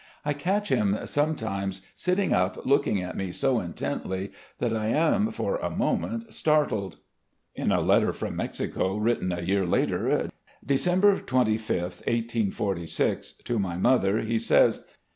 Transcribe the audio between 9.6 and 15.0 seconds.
later— December 25, '46, to my mother, he says